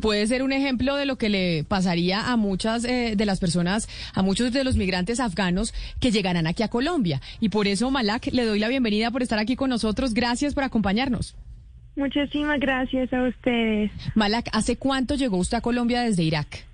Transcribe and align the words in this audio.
Puede 0.00 0.26
ser 0.26 0.42
un 0.42 0.52
ejemplo 0.52 0.96
de 0.96 1.06
lo 1.06 1.16
que 1.16 1.28
le 1.28 1.64
pasaría 1.64 2.30
a 2.30 2.36
muchas 2.36 2.84
eh, 2.84 3.14
de 3.16 3.26
las 3.26 3.40
personas, 3.40 3.88
a 4.14 4.22
muchos 4.22 4.52
de 4.52 4.64
los 4.64 4.76
migrantes 4.76 5.20
afganos 5.20 5.74
que 6.00 6.10
llegarán 6.10 6.46
aquí 6.46 6.62
a 6.62 6.68
Colombia. 6.68 7.20
Y 7.40 7.48
por 7.48 7.66
eso, 7.66 7.90
Malak, 7.90 8.28
le 8.32 8.44
doy 8.44 8.58
la 8.58 8.68
bienvenida 8.68 9.10
por 9.10 9.22
estar 9.22 9.38
aquí 9.38 9.56
con 9.56 9.70
nosotros. 9.70 10.14
Gracias 10.14 10.54
por 10.54 10.64
acompañarnos. 10.64 11.36
Muchísimas 11.96 12.60
gracias 12.60 13.12
a 13.12 13.24
ustedes. 13.24 13.90
Malak, 14.14 14.48
¿hace 14.52 14.76
cuánto 14.76 15.16
llegó 15.16 15.36
usted 15.36 15.58
a 15.58 15.60
Colombia 15.60 16.02
desde 16.02 16.22
Irak? 16.22 16.64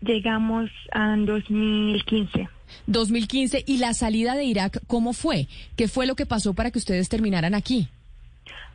Llegamos 0.00 0.70
en 0.94 1.26
2015. 1.26 2.48
2015. 2.86 3.64
¿Y 3.66 3.78
la 3.78 3.92
salida 3.92 4.34
de 4.34 4.44
Irak 4.44 4.80
cómo 4.86 5.12
fue? 5.12 5.48
¿Qué 5.76 5.88
fue 5.88 6.06
lo 6.06 6.14
que 6.14 6.24
pasó 6.24 6.54
para 6.54 6.70
que 6.70 6.78
ustedes 6.78 7.10
terminaran 7.10 7.54
aquí? 7.54 7.88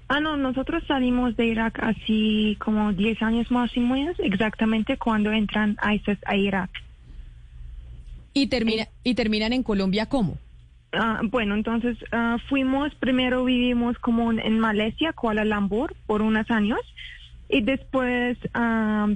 Ah, 0.07 0.19
no, 0.19 0.37
nosotros 0.37 0.83
salimos 0.87 1.35
de 1.35 1.47
Irak 1.47 1.79
así 1.81 2.57
como 2.59 2.93
10 2.93 3.21
años 3.23 3.49
más 3.49 3.75
y 3.75 3.79
menos, 3.79 4.15
exactamente 4.19 4.97
cuando 4.97 5.31
entran 5.31 5.77
ISIS 5.93 6.19
a 6.25 6.35
Irak. 6.35 6.69
¿Y, 8.33 8.47
termina, 8.47 8.87
y 9.03 9.15
terminan 9.15 9.53
en 9.53 9.63
Colombia 9.63 10.05
cómo? 10.07 10.37
Ah, 10.91 11.21
bueno, 11.23 11.55
entonces 11.55 11.97
ah, 12.11 12.37
fuimos, 12.47 12.93
primero 12.95 13.43
vivimos 13.45 13.97
como 13.97 14.31
en, 14.31 14.39
en 14.39 14.59
Malasia, 14.59 15.13
Kuala 15.13 15.43
Lumpur, 15.43 15.95
por 16.05 16.21
unos 16.21 16.49
años. 16.51 16.79
Y 17.47 17.61
después, 17.61 18.37
ah, 18.53 19.07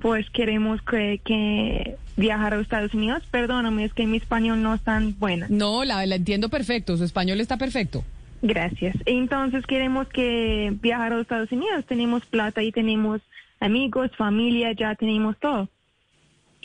pues 0.00 0.28
queremos 0.30 0.80
que, 0.82 1.20
que 1.24 1.96
viajar 2.16 2.54
a 2.54 2.60
Estados 2.60 2.94
Unidos. 2.94 3.22
Perdóname, 3.30 3.84
es 3.84 3.94
que 3.94 4.06
mi 4.06 4.16
español 4.16 4.62
no 4.62 4.74
es 4.74 4.80
tan 4.82 5.18
bueno. 5.18 5.46
No, 5.48 5.84
la, 5.84 6.04
la 6.06 6.14
entiendo 6.16 6.48
perfecto, 6.48 6.96
su 6.96 7.04
español 7.04 7.40
está 7.40 7.56
perfecto. 7.56 8.04
Gracias. 8.42 8.96
Entonces 9.06 9.64
queremos 9.66 10.08
que 10.08 10.72
viajar 10.82 11.12
a 11.12 11.16
los 11.16 11.22
Estados 11.22 11.52
Unidos. 11.52 11.86
Tenemos 11.86 12.26
plata 12.26 12.62
y 12.62 12.72
tenemos 12.72 13.20
amigos, 13.60 14.10
familia, 14.16 14.72
ya 14.72 14.96
tenemos 14.96 15.38
todo. 15.38 15.68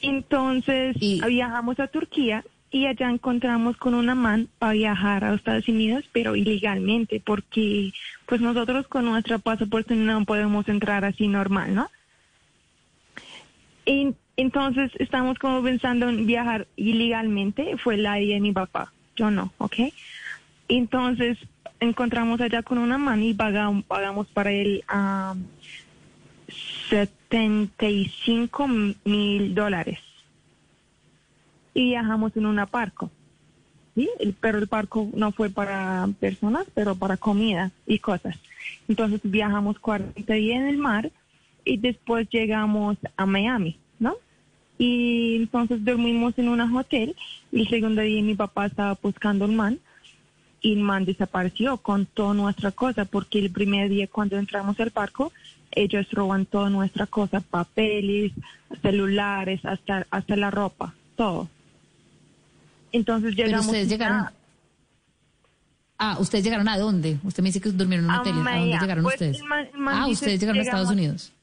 Entonces 0.02 0.98
Y- 1.00 1.22
viajamos 1.24 1.80
a 1.80 1.88
Turquía 1.88 2.44
y 2.72 2.88
allá 2.88 3.10
encontramos 3.10 3.78
con 3.78 3.94
una 3.94 4.16
man 4.16 4.50
para 4.60 4.74
viajar 4.74 5.24
a 5.24 5.30
los 5.32 5.40
Estados 5.40 5.68
Unidos, 5.70 6.04
pero 6.12 6.36
ilegalmente, 6.36 7.22
porque 7.24 7.94
pues 8.26 8.42
nosotros 8.42 8.88
con 8.88 9.06
nuestro 9.06 9.40
pasaporte 9.40 9.96
no 9.96 10.26
podemos 10.26 10.68
entrar 10.68 11.06
así 11.06 11.28
normal, 11.28 11.74
¿no? 11.76 11.90
Y 13.86 14.16
entonces 14.36 14.92
estamos 15.00 15.40
como 15.40 15.64
pensando 15.64 16.10
en 16.10 16.26
viajar 16.26 16.68
ilegalmente. 16.76 17.78
Fue 17.78 17.98
la 17.98 18.20
idea 18.20 18.36
de 18.36 18.42
mi 18.42 18.52
papá, 18.52 18.92
yo 19.16 19.32
no, 19.32 19.54
¿ok? 19.60 19.76
Entonces 20.68 21.38
encontramos 21.80 22.42
allá 22.42 22.64
con 22.64 22.78
una 22.78 22.98
mano 22.98 23.24
y 23.24 23.34
pagamos, 23.34 23.84
pagamos 23.86 24.28
para 24.28 24.52
él 24.52 24.84
ah, 24.88 25.36
75 26.90 28.68
mil 29.06 29.56
dólares. 29.56 30.00
Y 31.74 31.90
viajamos 31.90 32.36
en 32.36 32.46
una 32.46 32.66
barco. 32.66 33.12
¿sí? 33.96 34.10
Pero 34.40 34.58
el 34.58 34.66
barco 34.66 35.10
no 35.14 35.32
fue 35.32 35.50
para 35.50 36.08
personas, 36.20 36.66
pero 36.74 36.96
para 36.96 37.18
comida 37.18 37.72
y 37.86 38.00
cosas. 38.00 38.38
Entonces 38.88 39.22
viajamos 39.24 39.80
40 39.80 40.34
días 40.34 40.62
en 40.62 40.68
el 40.68 40.78
mar 40.78 41.12
y 41.66 41.78
después 41.78 42.28
llegamos 42.30 42.98
a 43.16 43.26
Miami, 43.26 43.78
¿no? 44.00 44.16
Y 44.78 45.36
entonces 45.38 45.84
dormimos 45.84 46.38
en 46.38 46.50
un 46.50 46.62
hotel 46.62 47.16
y 47.52 47.62
el 47.62 47.70
segundo 47.70 48.02
día 48.02 48.22
mi 48.22 48.36
papá 48.36 48.68
estaba 48.68 48.98
buscando 49.02 49.46
un 49.46 49.56
man 49.56 49.80
y 50.62 50.74
el 50.74 50.80
man 50.80 51.06
desapareció 51.06 51.78
con 51.78 52.06
toda 52.06 52.34
nuestra 52.34 52.72
cosa 52.72 53.06
porque 53.06 53.40
el 53.40 53.52
primer 53.52 53.90
día 53.90 54.08
cuando 54.08 54.38
entramos 54.38 54.80
al 54.80 54.90
barco 54.90 55.32
ellos 55.72 56.08
roban 56.12 56.46
toda 56.46 56.70
nuestra 56.70 57.06
cosa, 57.06 57.42
papeles, 57.42 58.32
celulares, 58.82 59.64
hasta 59.66 60.08
hasta 60.10 60.36
la 60.36 60.50
ropa, 60.50 60.94
todo. 61.16 61.48
Entonces 62.92 63.34
Pero 63.36 63.48
llegamos 63.48 63.68
ustedes 63.68 63.90
llegaron. 63.90 64.18
a- 64.20 64.34
Ah, 66.00 66.18
¿ustedes 66.20 66.44
llegaron 66.44 66.68
a 66.68 66.78
dónde? 66.78 67.18
Usted 67.24 67.42
me 67.42 67.50
dice 67.50 67.60
que 67.60 67.70
durmieron 67.72 68.06
en 68.06 68.12
un 68.12 68.18
hotel. 68.18 68.34
¿A 68.34 68.36
dónde 68.60 68.78
llegaron 68.80 69.04
Pues, 69.04 69.16
ustedes? 69.16 69.44
man- 69.44 69.68
man 69.76 69.96
Ah, 69.96 70.08
ustedes 70.08 70.40
llegaron 70.40 70.60
a 70.60 70.64
Estados 70.64 70.92
Unidos. 70.92 71.34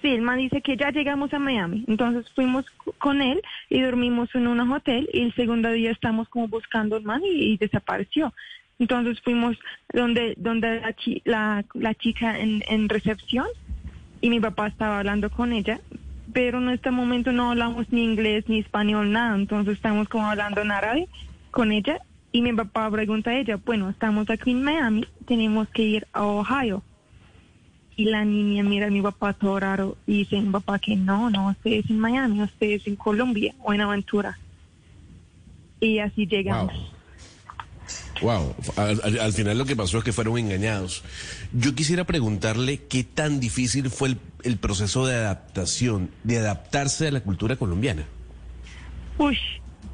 Sí, 0.00 0.08
el 0.08 0.22
man 0.22 0.38
dice 0.38 0.62
que 0.62 0.76
ya 0.76 0.90
llegamos 0.90 1.34
a 1.34 1.38
Miami. 1.38 1.84
Entonces 1.88 2.24
fuimos 2.34 2.64
con 2.98 3.20
él 3.20 3.42
y 3.68 3.80
dormimos 3.80 4.28
en 4.34 4.46
un 4.46 4.60
hotel 4.72 5.08
y 5.12 5.22
el 5.22 5.34
segundo 5.34 5.70
día 5.72 5.90
estamos 5.90 6.28
como 6.28 6.48
buscando 6.48 6.96
al 6.96 7.02
man 7.02 7.20
y, 7.24 7.52
y 7.52 7.56
desapareció. 7.58 8.32
Entonces 8.78 9.20
fuimos 9.22 9.56
donde 9.92 10.34
donde 10.36 10.80
la, 10.80 10.92
chi- 10.92 11.22
la, 11.24 11.64
la 11.74 11.94
chica 11.94 12.38
en, 12.38 12.88
recepción 12.88 13.46
y 14.20 14.30
mi 14.30 14.40
papá 14.40 14.68
estaba 14.68 14.98
hablando 14.98 15.30
con 15.30 15.52
ella, 15.52 15.80
pero 16.32 16.58
en 16.58 16.70
este 16.70 16.90
momento 16.90 17.32
no 17.32 17.50
hablamos 17.50 17.90
ni 17.92 18.04
inglés 18.04 18.44
ni 18.48 18.60
español, 18.60 19.10
nada. 19.12 19.34
Entonces 19.36 19.74
estamos 19.74 20.08
como 20.08 20.26
hablando 20.30 20.60
en 20.60 20.70
árabe 20.70 21.08
con 21.50 21.72
ella 21.72 22.00
y 22.30 22.42
mi 22.42 22.52
papá 22.52 22.90
pregunta 22.90 23.30
a 23.30 23.38
ella, 23.38 23.58
bueno, 23.64 23.88
estamos 23.88 24.28
aquí 24.30 24.50
en 24.52 24.62
Miami, 24.62 25.06
tenemos 25.26 25.68
que 25.70 25.82
ir 25.82 26.06
a 26.12 26.24
Ohio. 26.24 26.82
Y 27.96 28.04
la 28.04 28.24
niña 28.24 28.62
mira 28.62 28.86
a 28.86 28.90
mi 28.90 29.02
papá 29.02 29.32
todo 29.32 29.58
raro 29.58 29.96
y 30.06 30.18
dice 30.18 30.40
mi 30.40 30.50
papá 30.50 30.78
que 30.78 30.94
no, 30.94 31.30
no, 31.30 31.48
usted 31.48 31.72
es 31.72 31.90
en 31.90 31.98
Miami, 31.98 32.42
usted 32.42 32.70
es 32.70 32.86
en 32.86 32.94
Colombia 32.94 33.54
o 33.64 33.72
en 33.72 33.80
Aventura. 33.80 34.38
Y 35.80 35.98
así 35.98 36.26
llegamos. 36.26 36.72
Al, 38.76 39.00
al- 39.04 39.18
al 39.20 39.32
final 39.32 39.58
lo 39.58 39.64
que 39.64 39.76
pasó 39.76 39.98
es 39.98 40.04
que 40.04 40.12
fueron 40.12 40.38
engañados. 40.38 41.04
Yo 41.52 41.74
quisiera 41.74 42.04
preguntarle 42.04 42.80
qué 42.88 43.04
tan 43.04 43.40
difícil 43.40 43.90
fue 43.90 44.16
el, 44.44 44.56
proceso 44.58 45.06
de 45.06 45.14
adaptación, 45.14 46.10
de 46.24 46.38
adaptarse 46.38 47.08
a 47.08 47.10
la 47.12 47.20
cultura 47.20 47.56
colombiana. 47.56 48.04
Uy, 49.18 49.38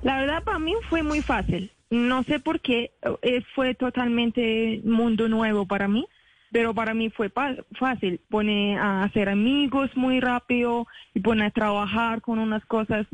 la 0.03 0.21
verdad 0.21 0.43
para 0.43 0.59
mí 0.59 0.75
fue 0.89 1.03
muy 1.03 1.23
fácil. 1.23 1.71
No 1.91 2.23
sé 2.25 2.41
por 2.41 2.61
qué, 2.61 2.91
eh, 3.23 3.43
fue 3.55 3.75
totalmente 3.75 4.81
mundo 4.84 5.29
nuevo 5.29 5.67
para 5.67 5.87
mí, 5.87 6.07
pero 6.51 6.75
para 6.75 6.95
mí 6.95 7.11
fue 7.11 7.31
fácil. 7.79 8.21
Pone 8.31 8.77
a 8.79 9.05
hacer 9.05 9.29
amigos 9.29 9.91
muy 9.95 10.21
rápido 10.21 10.87
y 11.15 11.21
pone 11.21 11.45
a 11.45 11.51
trabajar 11.51 12.21
con 12.21 12.39
unas 12.39 12.65
cosas. 12.67 13.07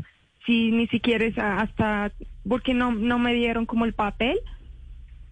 Si 0.46 0.70
ni 0.70 0.86
siquiera 0.88 1.24
es 1.26 1.36
hasta, 1.36 2.10
porque 2.48 2.72
no, 2.72 2.92
no 2.92 3.18
me 3.18 3.34
dieron 3.34 3.66
como 3.66 3.84
el 3.84 3.92
papel 3.92 4.38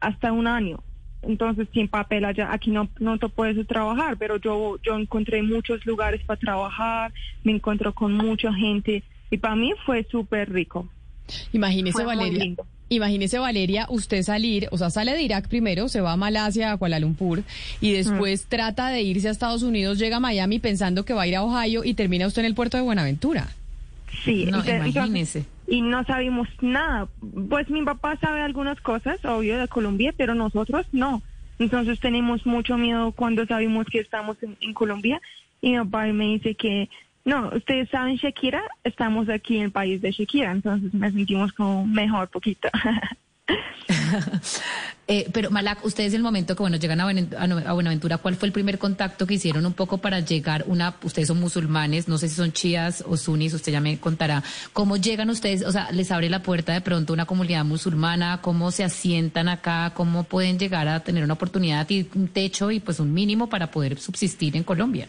hasta 0.01 0.33
un 0.33 0.47
año. 0.47 0.81
Entonces, 1.23 1.67
sin 1.73 1.89
papel 1.89 2.25
allá, 2.25 2.53
aquí 2.53 2.71
no, 2.71 2.89
no 3.01 3.19
te 3.19 3.29
puedes 3.29 3.67
trabajar, 3.67 4.17
pero 4.19 4.37
yo, 4.37 4.77
yo 4.85 4.97
encontré 4.97 5.43
muchos 5.43 5.85
lugares 5.85 6.21
para 6.25 6.39
trabajar, 6.39 7.13
me 7.43 7.53
encontré 7.53 7.93
con 7.93 8.15
mucha 8.15 8.53
gente 8.53 9.03
y 9.31 9.37
para 9.37 9.57
mí 9.57 9.73
fue 9.85 10.07
súper 10.11 10.51
rico. 10.53 10.89
Imagínese, 11.53 11.93
Fue 11.93 12.05
Valeria. 12.05 12.55
Imagínese, 12.91 13.39
Valeria, 13.39 13.87
usted 13.91 14.23
salir, 14.23 14.67
o 14.71 14.79
sea, 14.79 14.89
sale 14.89 15.13
de 15.13 15.21
Irak 15.23 15.49
primero, 15.49 15.89
se 15.89 16.01
va 16.01 16.13
a 16.13 16.17
Malasia, 16.17 16.73
a 16.73 16.77
Kuala 16.79 16.99
Lumpur, 17.01 17.43
y 17.83 17.93
después 17.93 18.45
Mm. 18.45 18.49
trata 18.49 18.89
de 18.89 19.03
irse 19.03 19.29
a 19.29 19.31
Estados 19.33 19.63
Unidos, 19.63 19.99
llega 19.99 20.17
a 20.17 20.21
Miami 20.21 20.59
pensando 20.59 21.05
que 21.05 21.13
va 21.13 21.23
a 21.23 21.27
ir 21.27 21.37
a 21.37 21.43
Ohio 21.43 21.85
y 21.85 21.93
termina 21.93 22.27
usted 22.27 22.41
en 22.41 22.47
el 22.47 22.55
puerto 22.55 22.79
de 22.79 22.85
Buenaventura. 22.85 23.49
Sí, 24.25 24.47
No, 24.47 24.61
entonces- 24.61 24.95
imagínese. 24.97 25.45
Y 25.69 25.83
no 25.83 26.03
sabíamos 26.05 26.49
nada. 26.61 27.09
Pues 27.49 27.69
mi 27.69 27.83
papá 27.83 28.17
sabe 28.17 28.41
algunas 28.41 28.81
cosas, 28.81 29.23
obvio, 29.25 29.59
de 29.59 29.69
Colombia, 29.69 30.15
pero 30.17 30.35
nosotros 30.35 30.87
no. 30.93 31.23
Entonces 31.59 32.01
tenemos 32.01 32.47
mucho 32.47 32.79
miedo 32.79 33.13
cuando 33.13 33.45
sabemos 33.47 33.87
que 33.87 34.01
estamos 34.01 34.43
en, 34.43 34.57
en 34.61 34.73
Colombia. 34.73 35.21
Y 35.61 35.73
mi 35.73 35.79
papá 35.79 36.07
me 36.07 36.25
dice 36.25 36.55
que, 36.55 36.89
no, 37.25 37.51
ustedes 37.55 37.91
saben 37.91 38.17
Shakira, 38.17 38.63
estamos 38.83 39.29
aquí 39.29 39.59
en 39.59 39.65
el 39.65 39.71
país 39.71 40.01
de 40.01 40.11
Shakira. 40.11 40.53
Entonces 40.53 40.95
me 40.95 41.11
sentimos 41.13 41.53
como 41.53 41.87
mejor 41.87 42.29
poquito. 42.29 42.69
Eh, 45.11 45.27
pero 45.33 45.51
Malak, 45.51 45.87
ustedes 45.87 46.13
el 46.13 46.23
momento 46.23 46.55
que 46.55 46.63
bueno 46.63 46.77
llegan 46.77 47.01
a, 47.01 47.73
Buenaventura, 47.73 48.19
¿cuál 48.19 48.37
fue 48.37 48.47
el 48.47 48.53
primer 48.53 48.79
contacto 48.79 49.27
que 49.27 49.35
hicieron 49.35 49.65
un 49.65 49.73
poco 49.73 49.97
para 49.97 50.21
llegar? 50.21 50.65
Una, 50.67 50.97
ustedes 51.03 51.29
son 51.29 51.41
musulmanes, 51.41 52.09
no 52.09 52.19
sé 52.19 52.29
si 52.29 52.35
son 52.35 52.53
chías 52.53 53.03
o 53.09 53.17
sunis, 53.17 53.55
usted 53.55 53.73
ya 53.73 53.81
me 53.81 53.99
contará. 53.99 54.43
¿Cómo 54.75 54.99
llegan 54.99 55.31
ustedes? 55.31 55.65
O 55.65 55.73
sea, 55.73 55.91
les 55.93 56.11
abre 56.11 56.29
la 56.29 56.43
puerta 56.43 56.75
de 56.75 56.83
pronto 56.83 57.15
una 57.15 57.25
comunidad 57.25 57.65
musulmana, 57.65 58.41
cómo 58.43 58.71
se 58.71 58.85
asientan 58.85 59.49
acá, 59.49 59.93
cómo 59.95 60.25
pueden 60.25 60.59
llegar 60.59 60.87
a 60.89 61.01
tener 61.01 61.25
una 61.25 61.33
oportunidad 61.33 61.89
y 61.89 62.07
un 62.15 62.29
techo 62.29 62.71
y 62.71 62.79
pues 62.79 63.01
un 63.01 63.15
mínimo 63.15 63.49
para 63.49 63.71
poder 63.71 63.99
subsistir 63.99 64.59
en 64.59 64.63
Colombia. 64.63 65.09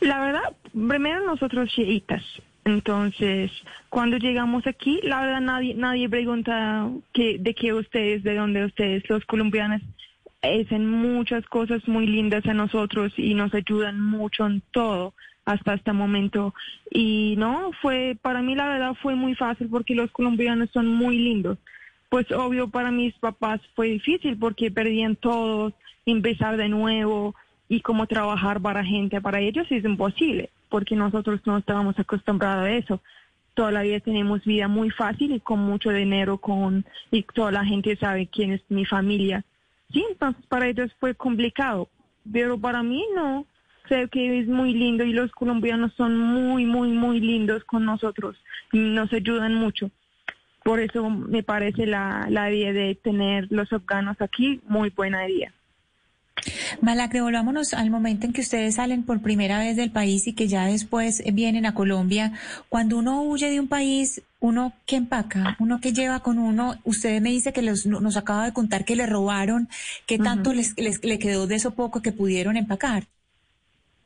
La 0.00 0.20
verdad, 0.20 0.52
primero 0.72 1.24
nosotros 1.24 1.70
chiitas. 1.70 2.22
Entonces, 2.64 3.50
cuando 3.88 4.18
llegamos 4.18 4.66
aquí, 4.66 5.00
la 5.02 5.22
verdad 5.22 5.40
nadie 5.40 5.74
nadie 5.74 6.08
pregunta 6.08 6.90
que, 7.12 7.38
de 7.38 7.54
qué 7.54 7.72
ustedes, 7.72 8.22
de 8.22 8.34
dónde 8.34 8.64
ustedes, 8.66 9.08
los 9.08 9.24
colombianos, 9.24 9.80
hacen 10.42 10.88
muchas 10.88 11.44
cosas 11.46 11.86
muy 11.88 12.06
lindas 12.06 12.46
a 12.46 12.54
nosotros 12.54 13.12
y 13.16 13.34
nos 13.34 13.52
ayudan 13.54 14.00
mucho 14.00 14.46
en 14.46 14.62
todo 14.72 15.14
hasta 15.44 15.74
este 15.74 15.92
momento. 15.92 16.54
Y 16.90 17.34
no, 17.38 17.70
fue, 17.80 18.16
para 18.20 18.42
mí 18.42 18.54
la 18.54 18.68
verdad 18.68 18.94
fue 19.02 19.14
muy 19.14 19.34
fácil 19.34 19.68
porque 19.68 19.94
los 19.94 20.10
colombianos 20.10 20.70
son 20.72 20.86
muy 20.86 21.18
lindos. 21.18 21.58
Pues 22.10 22.30
obvio 22.32 22.68
para 22.68 22.90
mis 22.90 23.14
papás 23.14 23.60
fue 23.74 23.88
difícil 23.88 24.36
porque 24.38 24.70
perdían 24.70 25.16
todos, 25.16 25.72
empezar 26.04 26.56
de 26.56 26.68
nuevo 26.68 27.34
y 27.68 27.80
cómo 27.80 28.06
trabajar 28.06 28.60
para 28.60 28.84
gente, 28.84 29.20
para 29.20 29.40
ellos 29.40 29.66
es 29.70 29.84
imposible 29.84 30.50
porque 30.70 30.96
nosotros 30.96 31.40
no 31.44 31.58
estábamos 31.58 31.98
acostumbrados 31.98 32.64
a 32.64 32.72
eso. 32.72 33.02
Toda 33.54 33.72
la 33.72 33.82
vida 33.82 34.00
tenemos 34.00 34.44
vida 34.44 34.68
muy 34.68 34.90
fácil 34.90 35.32
y 35.32 35.40
con 35.40 35.58
mucho 35.58 35.90
dinero, 35.90 36.38
con, 36.38 36.86
y 37.10 37.22
toda 37.22 37.52
la 37.52 37.64
gente 37.64 37.96
sabe 37.96 38.26
quién 38.26 38.52
es 38.52 38.62
mi 38.70 38.86
familia. 38.86 39.44
Sí, 39.92 40.04
entonces 40.08 40.42
para 40.46 40.68
ellos 40.68 40.90
fue 40.98 41.14
complicado, 41.14 41.88
pero 42.32 42.58
para 42.58 42.82
mí 42.82 43.04
no. 43.14 43.44
Sé 43.88 44.08
que 44.08 44.38
es 44.38 44.46
muy 44.46 44.72
lindo 44.72 45.02
y 45.02 45.12
los 45.12 45.32
colombianos 45.32 45.92
son 45.96 46.16
muy, 46.16 46.64
muy, 46.64 46.90
muy 46.92 47.18
lindos 47.18 47.64
con 47.64 47.84
nosotros 47.84 48.36
nos 48.72 49.12
ayudan 49.12 49.54
mucho. 49.54 49.90
Por 50.62 50.80
eso 50.80 51.08
me 51.08 51.42
parece 51.42 51.86
la, 51.86 52.26
la 52.28 52.52
idea 52.52 52.72
de 52.72 52.94
tener 52.94 53.46
los 53.50 53.72
afganos 53.72 54.20
aquí 54.20 54.60
muy 54.66 54.90
buena 54.90 55.28
idea. 55.28 55.52
Malak, 56.80 57.12
devolvámonos 57.12 57.74
al 57.74 57.90
momento 57.90 58.26
en 58.26 58.32
que 58.32 58.40
ustedes 58.40 58.76
salen 58.76 59.02
por 59.02 59.20
primera 59.20 59.58
vez 59.58 59.76
del 59.76 59.90
país 59.90 60.26
y 60.26 60.32
que 60.32 60.48
ya 60.48 60.66
después 60.66 61.22
vienen 61.32 61.66
a 61.66 61.74
Colombia. 61.74 62.32
Cuando 62.68 62.98
uno 62.98 63.22
huye 63.22 63.50
de 63.50 63.60
un 63.60 63.68
país, 63.68 64.22
uno 64.40 64.72
que 64.86 64.96
empaca, 64.96 65.56
uno 65.58 65.80
que 65.80 65.92
lleva 65.92 66.20
con 66.20 66.38
uno, 66.38 66.76
usted 66.84 67.20
me 67.20 67.30
dice 67.30 67.52
que 67.52 67.62
nos 67.62 68.16
acaba 68.16 68.44
de 68.46 68.52
contar 68.52 68.84
que 68.84 68.96
le 68.96 69.06
robaron, 69.06 69.68
¿qué 70.06 70.18
tanto 70.18 70.52
les, 70.52 70.74
le 70.76 71.18
quedó 71.18 71.46
de 71.46 71.56
eso 71.56 71.74
poco 71.74 72.02
que 72.02 72.12
pudieron 72.12 72.56
empacar? 72.56 73.04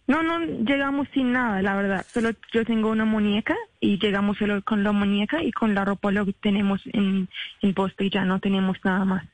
No, 0.06 0.22
no 0.22 0.38
llegamos 0.40 1.08
sin 1.14 1.32
nada, 1.32 1.62
la 1.62 1.74
verdad. 1.74 2.04
Solo 2.12 2.30
yo 2.52 2.64
tengo 2.64 2.90
una 2.90 3.06
muñeca 3.06 3.56
y 3.80 3.98
llegamos 3.98 4.36
solo 4.36 4.62
con 4.62 4.84
la 4.84 4.92
muñeca 4.92 5.42
y 5.42 5.50
con 5.50 5.74
la 5.74 5.84
ropa 5.84 6.10
lo 6.10 6.26
que 6.26 6.34
tenemos 6.34 6.82
en, 6.92 7.28
en 7.62 7.74
poste 7.74 8.04
y 8.04 8.10
ya 8.10 8.24
no 8.24 8.38
tenemos 8.38 8.76
nada 8.84 9.04
más. 9.06 9.24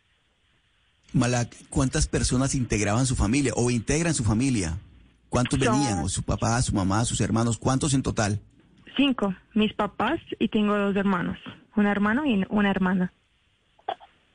Malak, 1.13 1.55
¿cuántas 1.69 2.07
personas 2.07 2.55
integraban 2.55 3.07
su 3.07 3.17
familia 3.17 3.53
o 3.57 3.71
integran 3.71 4.15
su 4.15 4.25
familia? 4.25 4.79
¿Cuántos 5.29 5.59
venían? 5.59 6.01
¿O 6.01 6.09
su 6.09 6.23
papá, 6.23 6.61
su 6.63 6.75
mamá, 6.75 7.05
sus 7.05 7.21
hermanos? 7.21 7.59
¿Cuántos 7.59 7.95
en 7.95 8.03
total? 8.03 8.41
Cinco, 8.97 9.35
mis 9.55 9.73
papás 9.73 10.21
y 10.39 10.49
tengo 10.49 10.77
dos 10.77 10.97
hermanos, 10.97 11.39
un 11.77 11.87
hermano 11.87 12.27
y 12.27 12.45
una 12.49 12.71
hermana. 12.71 13.13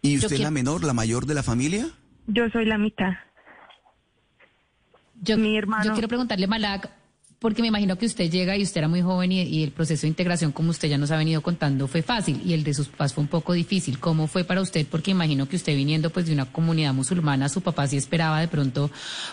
¿Y 0.01 0.18
usted 0.18 0.33
es 0.33 0.39
la 0.39 0.51
menor, 0.51 0.83
la 0.83 0.94
mayor 0.94 1.25
de 1.25 1.33
la 1.33 1.44
familia? 1.44 1.89
Yo 2.27 2.50
soy 2.50 2.66
la 2.66 2.77
mitad. 2.77 3.13
Yo, 5.22 5.38
Mi 5.38 5.57
hermano. 5.57 5.86
Yo 5.86 5.94
quiero 5.94 6.07
preguntarle, 6.07 6.48
Malak, 6.48 6.89
porque 7.39 7.61
me 7.61 7.67
imagino 7.67 7.97
que 7.97 8.05
usted 8.05 8.29
llega 8.29 8.55
y 8.57 8.63
usted 8.63 8.79
era 8.79 8.87
muy 8.87 9.01
joven 9.01 9.31
y, 9.31 9.63
el 9.63 9.71
proceso 9.71 10.03
de 10.03 10.07
integración, 10.07 10.51
como 10.51 10.69
usted 10.71 10.87
ya 10.87 10.97
nos 10.97 11.11
ha 11.11 11.17
venido 11.17 11.41
contando, 11.41 11.87
fue 11.87 12.01
fácil 12.01 12.41
y 12.45 12.53
el 12.53 12.63
de 12.63 12.73
sus 12.73 12.87
papás 12.87 13.13
fue 13.13 13.23
un 13.23 13.27
poco 13.27 13.53
difícil. 13.53 13.99
¿Cómo 13.99 14.27
fue 14.27 14.43
para 14.43 14.61
usted? 14.61 14.85
Porque 14.89 15.11
imagino 15.11 15.47
que 15.47 15.55
usted 15.55 15.75
viniendo 15.75 16.09
pues 16.09 16.27
de 16.27 16.33
una 16.33 16.45
comunidad 16.45 16.93
musulmana, 16.93 17.49
su 17.49 17.61
papá 17.61 17.87
sí 17.87 17.97
esperaba 17.97 18.39
de 18.39 18.47
pronto 18.47 18.89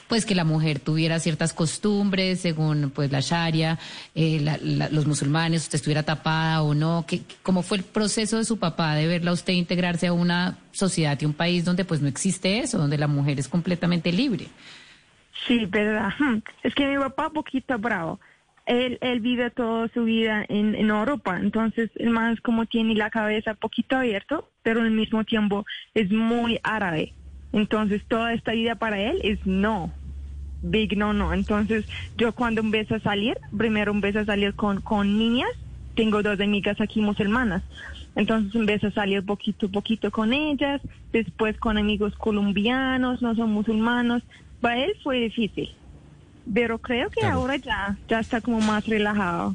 pues 0.09 0.25
que 0.27 0.35
la 0.35 0.45
mujer 0.45 0.81
tuviera 0.81 1.21
ciertas 1.21 1.53
costumbres 1.53 2.41
según 2.41 2.91
pues 2.91 3.13
la 3.13 3.21
sharia, 3.21 3.79
eh, 4.15 4.89
los 4.91 5.07
musulmanes, 5.07 5.63
usted 5.63 5.77
estuviera 5.77 6.03
tapada 6.03 6.63
o 6.63 6.75
no. 6.75 7.05
¿Qué, 7.07 7.23
¿Cómo 7.43 7.63
fue 7.63 7.79
el 7.79 7.85
proceso 7.85 8.39
de 8.39 8.45
su 8.45 8.59
papá 8.59 8.95
de 8.95 9.07
verla 9.07 9.31
a 9.31 9.35
usted 9.35 9.53
integrarse 9.53 10.09
a 10.09 10.13
una 10.13 10.59
sociedad 10.73 11.19
y 11.21 11.25
un 11.25 11.35
país 11.35 11.65
donde 11.65 11.85
pues 11.85 12.01
no 12.01 12.09
existe 12.09 12.59
eso, 12.59 12.79
donde 12.79 12.99
la 12.99 13.07
mujer 13.07 13.39
es 13.39 13.49
completamente 13.49 14.13
libre? 14.13 14.49
Sí, 15.47 15.67
verdad. 15.67 16.11
Es 16.63 16.75
que 16.75 16.87
mi 16.87 16.99
papá 16.99 17.31
poquito 17.31 17.79
bravo. 17.79 18.21
Él, 18.67 18.99
él 19.01 19.21
vive 19.21 19.51
toda 19.51 19.89
su 19.89 20.05
vida 20.05 20.45
en, 20.49 20.77
en 20.77 20.91
Europa, 20.91 21.37
entonces 21.37 21.91
el 21.97 22.11
más 22.11 22.41
como 22.41 22.65
tiene 22.67 22.95
la 22.95 23.11
cabeza 23.11 23.55
poquito 23.55 23.97
abierto, 23.97 24.49
pero 24.63 24.83
al 24.83 24.93
mismo 24.93 25.25
tiempo 25.25 25.67
es 25.95 26.13
muy 26.13 26.61
árabe. 26.63 27.13
Entonces 27.53 28.03
toda 28.07 28.33
esta 28.33 28.53
vida 28.53 28.77
para 28.77 29.01
él 29.01 29.21
es 29.25 29.45
no, 29.45 29.93
big 30.63 30.97
no, 30.97 31.13
no. 31.13 31.33
Entonces 31.33 31.87
yo 32.17 32.33
cuando 32.33 32.61
empiezo 32.61 32.95
a 32.95 33.01
salir, 33.01 33.37
primero 33.57 33.91
empiezo 33.91 34.21
a 34.21 34.25
salir 34.25 34.55
con, 34.55 34.81
con 34.81 35.19
niñas, 35.19 35.51
tengo 35.97 36.23
dos 36.23 36.41
amigas 36.41 36.81
aquí 36.81 37.01
musulmanas. 37.01 37.65
Entonces 38.15 38.55
empiezo 38.55 38.89
a 38.89 38.93
salir 38.93 39.25
poquito 39.25 39.69
poquito 39.69 40.11
con 40.13 40.33
ellas, 40.33 40.81
después 41.13 41.59
con 41.59 41.79
amigos 41.79 42.15
colombianos, 42.17 43.23
no 43.23 43.35
son 43.35 43.51
musulmanos, 43.51 44.23
para 44.63 44.85
él 44.85 44.95
fue 45.03 45.19
difícil, 45.21 45.69
pero 46.55 46.79
creo 46.79 47.11
que 47.11 47.27
ahora 47.27 47.57
ya, 47.57 47.99
ya 48.09 48.21
está 48.21 48.41
como 48.41 48.61
más 48.61 48.87
relajado. 48.87 49.55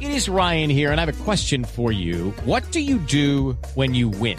It 0.00 0.10
is 0.10 0.28
Ryan 0.28 0.70
here, 0.70 0.90
and 0.90 0.98
I 0.98 1.04
have 1.04 1.08
a 1.08 1.24
question 1.24 1.64
for 1.64 1.92
you. 1.92 2.34
What 2.44 2.64
do 2.72 2.80
you 2.80 2.98
do 2.98 3.56
when 3.76 3.94
you 3.94 4.08
win? 4.08 4.38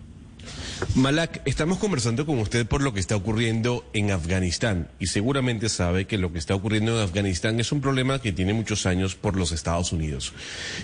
Malak, 0.95 1.41
estamos 1.45 1.77
conversando 1.77 2.25
con 2.25 2.39
usted 2.39 2.65
por 2.65 2.81
lo 2.81 2.93
que 2.93 2.99
está 2.99 3.15
ocurriendo 3.15 3.85
en 3.93 4.11
Afganistán 4.11 4.89
y 4.99 5.07
seguramente 5.07 5.69
sabe 5.69 6.05
que 6.05 6.17
lo 6.17 6.33
que 6.33 6.39
está 6.39 6.55
ocurriendo 6.55 6.97
en 6.97 7.03
Afganistán 7.03 7.59
es 7.59 7.71
un 7.71 7.81
problema 7.81 8.19
que 8.19 8.33
tiene 8.33 8.53
muchos 8.53 8.85
años 8.85 9.15
por 9.15 9.37
los 9.37 9.51
Estados 9.51 9.93
Unidos. 9.93 10.33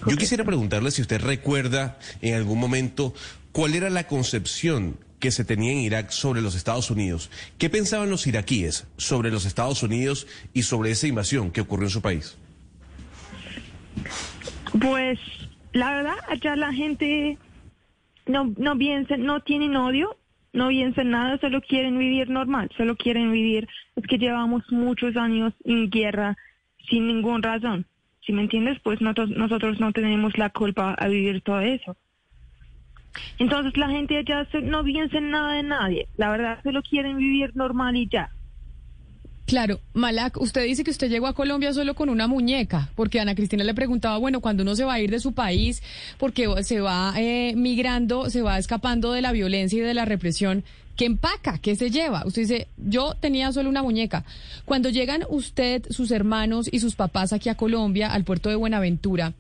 Yo 0.08 0.16
quisiera 0.16 0.46
preguntarle 0.46 0.92
si 0.92 1.02
usted 1.02 1.20
recuerda 1.22 2.00
en 2.22 2.36
algún 2.36 2.60
momento 2.60 3.14
cuál 3.52 3.76
era 3.76 3.90
la 3.90 4.08
concepción 4.08 4.98
que 5.20 5.32
se 5.32 5.44
tenía 5.44 5.72
en 5.72 5.80
Irak 5.80 6.12
sobre 6.12 6.42
los 6.42 6.56
Estados 6.56 6.92
Unidos. 6.92 7.30
¿Qué 7.58 7.70
pensaban 7.70 8.10
los 8.10 8.28
iraquíes 8.28 8.86
sobre 8.98 9.32
los 9.32 9.46
Estados 9.46 9.84
Unidos 9.84 10.28
y 10.54 10.64
sobre 10.64 10.92
esa 10.92 11.08
invasión 11.08 11.52
que 11.52 11.62
ocurrió 11.62 11.88
en 11.88 11.92
su 11.92 12.02
país? 12.02 12.38
Pues 14.80 15.20
la 15.74 15.92
verdad, 15.92 16.16
allá 16.30 16.56
la 16.56 16.72
gente 16.72 17.38
no, 18.28 18.54
no 18.58 18.78
piensen, 18.78 19.26
no 19.26 19.42
tienen 19.42 19.76
odio, 19.76 20.18
no 20.54 20.70
piensan 20.70 21.12
nada, 21.12 21.38
solo 21.40 21.62
quieren 21.62 21.98
vivir 21.98 22.30
normal, 22.30 22.70
solo 22.78 22.96
quieren 22.96 23.32
vivir. 23.32 23.68
Es 23.96 24.06
que 24.08 24.18
llevamos 24.18 24.64
muchos 24.72 25.16
años 25.16 25.54
en 25.64 25.90
guerra 25.90 26.38
sin 26.90 27.08
ninguna 27.08 27.56
razón. 27.56 27.86
Si 28.26 28.34
me 28.34 28.42
entiendes, 28.42 28.80
pues 28.84 29.00
nosotros, 29.02 29.30
nosotros 29.30 29.80
no 29.80 29.92
tenemos 29.94 30.38
la 30.38 30.50
culpa 30.50 30.94
a 30.94 31.08
vivir 31.08 31.42
todo 31.42 31.62
eso. 31.62 31.96
Entonces 33.40 33.76
la 33.78 33.90
gente 33.90 34.18
allá 34.18 34.48
no 34.64 34.84
piensa 34.84 35.18
en 35.18 35.32
nada 35.32 35.54
de 35.54 35.64
nadie. 35.64 36.08
La 36.18 36.30
verdad, 36.30 36.60
solo 36.64 36.82
quieren 36.82 37.18
vivir 37.18 37.56
normal 37.56 37.96
y 37.96 38.08
ya. 38.08 38.32
Claro, 39.48 39.80
Malak, 39.94 40.42
usted 40.42 40.66
dice 40.66 40.84
que 40.84 40.92
usted 40.92 41.10
llegó 41.10 41.26
a 41.26 41.34
Colombia 41.34 41.72
solo 41.72 41.96
con 41.96 42.10
una 42.10 42.28
muñeca, 42.28 42.90
porque 42.96 43.22
Ana 43.22 43.34
Cristina 43.34 43.64
le 43.64 43.74
preguntaba, 43.74 44.18
bueno, 44.18 44.42
cuando 44.42 44.64
uno 44.64 44.76
se 44.76 44.84
va 44.84 44.96
a 44.96 45.00
ir 45.00 45.10
de 45.10 45.22
su 45.22 45.32
país, 45.32 45.82
porque 46.18 46.50
se 46.66 46.82
va 46.82 47.14
eh, 47.16 47.54
migrando, 47.56 48.30
se 48.30 48.42
va 48.42 48.60
escapando 48.60 49.14
de 49.14 49.22
la 49.22 49.32
violencia 49.32 49.78
y 49.78 49.82
de 49.84 49.94
la 49.94 50.04
represión, 50.04 50.66
¿qué 50.98 51.06
empaca? 51.06 51.60
¿Qué 51.60 51.78
se 51.78 51.92
lleva? 51.92 52.24
Usted 52.26 52.42
dice, 52.42 52.68
yo 52.76 53.14
tenía 53.22 53.54
solo 53.54 53.70
una 53.70 53.84
muñeca. 53.84 54.26
Cuando 54.66 54.90
llegan 54.90 55.24
usted, 55.30 55.86
sus 55.92 56.12
hermanos 56.12 56.68
y 56.70 56.82
sus 56.82 56.96
papás 56.96 57.32
aquí 57.32 57.48
a 57.48 57.56
Colombia, 57.56 58.12
al 58.12 58.26
puerto 58.26 58.50
de 58.50 58.56
Buenaventura, 58.56 59.32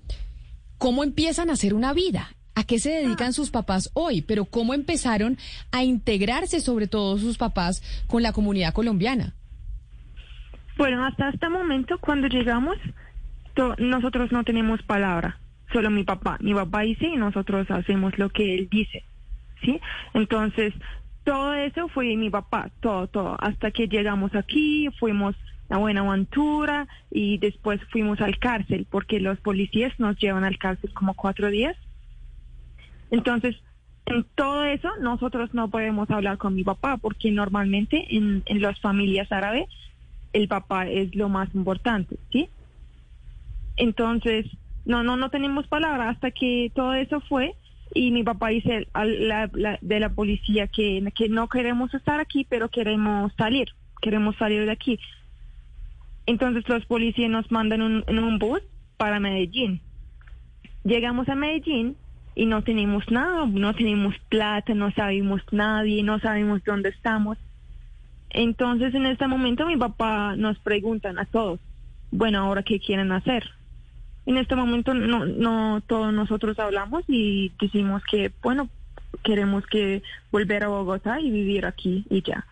¿cómo 0.77 1.03
empiezan 1.03 1.49
a 1.49 1.53
hacer 1.53 1.73
una 1.73 1.91
vida? 1.91 2.33
¿A 2.55 2.63
qué 2.63 2.79
se 2.79 2.91
dedican 2.91 3.33
sus 3.33 3.49
papás 3.49 3.89
hoy? 3.93 4.21
Pero 4.21 4.45
¿cómo 4.45 4.73
empezaron 4.73 5.37
a 5.71 5.83
integrarse, 5.83 6.61
sobre 6.61 6.87
todo 6.87 7.19
sus 7.19 7.37
papás, 7.37 7.83
con 8.07 8.23
la 8.23 8.31
comunidad 8.31 8.73
colombiana? 8.73 9.35
Bueno, 10.77 11.05
hasta 11.05 11.29
este 11.29 11.49
momento, 11.49 11.97
cuando 11.99 12.27
llegamos, 12.27 12.77
nosotros 13.79 14.31
no 14.31 14.43
tenemos 14.43 14.83
palabra, 14.83 15.39
solo 15.73 15.89
mi 15.89 16.03
papá. 16.03 16.37
Mi 16.39 16.53
papá 16.53 16.81
dice 16.81 17.07
y 17.07 17.17
nosotros 17.17 17.69
hacemos 17.71 18.17
lo 18.19 18.29
que 18.29 18.55
él 18.55 18.69
dice, 18.69 19.03
¿sí? 19.63 19.81
Entonces, 20.13 20.73
todo 21.23 21.55
eso 21.55 21.87
fue 21.89 22.15
mi 22.15 22.29
papá, 22.29 22.69
todo, 22.79 23.07
todo. 23.07 23.37
Hasta 23.39 23.71
que 23.71 23.87
llegamos 23.87 24.35
aquí, 24.35 24.89
fuimos 24.99 25.35
a 25.69 25.77
Buenaventura 25.77 26.87
y 27.11 27.39
después 27.39 27.81
fuimos 27.91 28.21
al 28.21 28.37
cárcel, 28.37 28.87
porque 28.89 29.19
los 29.19 29.39
policías 29.39 29.99
nos 29.99 30.17
llevan 30.17 30.43
al 30.43 30.57
cárcel 30.59 30.93
como 30.93 31.13
cuatro 31.15 31.49
días 31.49 31.75
Entonces, 33.11 33.55
en 34.05 34.25
todo 34.35 34.63
eso, 34.63 34.89
nosotros 35.01 35.53
no 35.53 35.69
podemos 35.69 36.09
hablar 36.11 36.37
con 36.37 36.55
mi 36.55 36.63
papá, 36.63 36.97
porque 36.97 37.31
normalmente 37.31 38.15
en, 38.15 38.43
en 38.45 38.61
las 38.61 38.79
familias 38.79 39.31
árabes 39.31 39.67
el 40.33 40.47
papá 40.47 40.87
es 40.87 41.15
lo 41.15 41.29
más 41.29 41.53
importante, 41.55 42.17
¿sí? 42.31 42.49
Entonces, 43.75 44.45
no, 44.85 45.03
no, 45.03 45.17
no 45.17 45.29
tenemos 45.29 45.67
palabra 45.67 46.09
hasta 46.09 46.31
que 46.31 46.71
todo 46.75 46.93
eso 46.93 47.21
fue 47.21 47.55
y 47.93 48.11
mi 48.11 48.23
papá 48.23 48.49
dice 48.49 48.87
a 48.93 49.05
la, 49.05 49.49
la- 49.53 49.79
de 49.81 49.99
la 49.99 50.09
policía 50.09 50.67
que, 50.67 51.03
que 51.15 51.29
no 51.29 51.47
queremos 51.47 51.93
estar 51.93 52.19
aquí, 52.19 52.45
pero 52.49 52.69
queremos 52.69 53.31
salir, 53.37 53.69
queremos 54.01 54.35
salir 54.37 54.65
de 54.65 54.71
aquí. 54.71 54.99
Entonces 56.25 56.67
los 56.67 56.85
policías 56.85 57.29
nos 57.29 57.49
mandan 57.51 57.81
un- 57.81 58.03
en 58.07 58.19
un 58.19 58.39
bus 58.39 58.61
para 58.97 59.19
Medellín. 59.19 59.81
Llegamos 60.83 61.27
a 61.29 61.35
Medellín 61.35 61.97
y 62.35 62.45
no 62.45 62.63
tenemos 62.63 63.03
nada, 63.09 63.45
no 63.45 63.73
tenemos 63.75 64.15
plata, 64.29 64.73
no 64.73 64.91
sabemos 64.91 65.41
nadie, 65.51 66.03
no 66.03 66.19
sabemos 66.19 66.61
dónde 66.65 66.89
estamos. 66.89 67.37
Entonces 68.29 68.93
en 68.93 69.05
este 69.05 69.27
momento 69.27 69.65
mi 69.65 69.77
papá 69.77 70.35
nos 70.35 70.59
preguntan 70.59 71.19
a 71.19 71.25
todos, 71.25 71.59
bueno, 72.11 72.39
ahora 72.39 72.63
qué 72.63 72.79
quieren 72.79 73.11
hacer. 73.11 73.49
En 74.25 74.37
este 74.37 74.55
momento 74.55 74.93
no, 74.93 75.25
no 75.25 75.81
todos 75.87 76.13
nosotros 76.13 76.59
hablamos 76.59 77.03
y 77.07 77.51
decimos 77.59 78.03
que, 78.09 78.31
bueno, 78.43 78.69
queremos 79.23 79.65
que 79.67 80.03
volver 80.31 80.63
a 80.63 80.67
Bogotá 80.67 81.19
y 81.19 81.31
vivir 81.31 81.65
aquí 81.65 82.05
y 82.09 82.21
ya. 82.21 82.45